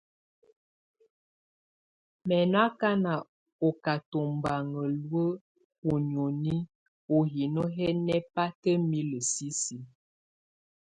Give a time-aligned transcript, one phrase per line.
[2.27, 3.13] Mɛ̀ nɔ akana
[3.67, 5.31] ɔ́ ká tubaŋa luǝ̀
[5.91, 6.55] ú nioni
[7.15, 9.81] ú hino hɛ nɛbataimilǝ sisiǝ.